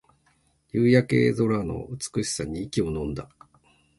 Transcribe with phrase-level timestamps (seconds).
[0.71, 3.29] 夕焼け空の美しさに息をのんだ